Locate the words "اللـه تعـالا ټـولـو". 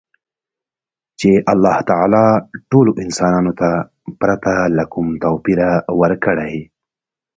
1.51-2.91